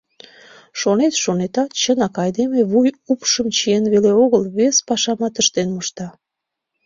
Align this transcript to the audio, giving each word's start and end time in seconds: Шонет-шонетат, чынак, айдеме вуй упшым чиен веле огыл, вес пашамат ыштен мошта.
Шонет-шонетат, 0.79 1.69
чынак, 1.81 2.15
айдеме 2.23 2.61
вуй 2.71 2.87
упшым 3.11 3.47
чиен 3.57 3.85
веле 3.93 4.11
огыл, 4.23 4.43
вес 4.57 4.77
пашамат 4.87 5.35
ыштен 5.41 5.67
мошта. 5.75 6.07